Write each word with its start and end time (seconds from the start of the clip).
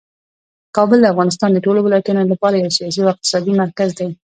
کابل 0.75 0.97
د 1.01 1.05
افغانستان 1.13 1.49
د 1.53 1.57
ټولو 1.65 1.79
ولایتونو 1.83 2.21
لپاره 2.31 2.55
یو 2.57 2.75
سیاسي 2.77 2.99
او 3.01 3.11
اقتصادي 3.13 3.51
مرکز 3.61 3.89
دی. 3.99 4.09